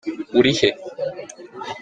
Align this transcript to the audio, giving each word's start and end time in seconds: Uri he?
Uri 0.39 0.51
he? 0.59 0.69